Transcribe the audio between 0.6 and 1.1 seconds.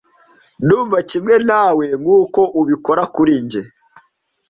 Ndumva